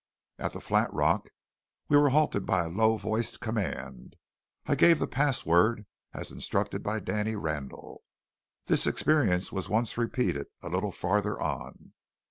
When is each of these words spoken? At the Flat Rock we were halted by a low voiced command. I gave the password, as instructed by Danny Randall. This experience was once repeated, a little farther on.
At 0.39 0.53
the 0.53 0.59
Flat 0.59 0.91
Rock 0.91 1.29
we 1.87 1.95
were 1.95 2.09
halted 2.09 2.43
by 2.43 2.63
a 2.65 2.69
low 2.69 2.97
voiced 2.97 3.39
command. 3.39 4.15
I 4.65 4.73
gave 4.73 4.97
the 4.97 5.05
password, 5.05 5.85
as 6.11 6.31
instructed 6.31 6.81
by 6.81 6.99
Danny 6.99 7.35
Randall. 7.35 8.01
This 8.65 8.87
experience 8.87 9.51
was 9.51 9.69
once 9.69 9.99
repeated, 9.99 10.47
a 10.63 10.69
little 10.69 10.91
farther 10.91 11.39
on. 11.39 11.93